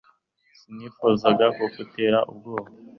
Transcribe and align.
sinifuzaga 0.59 1.45
kugutera 1.57 2.17
ubwoba 2.31 2.69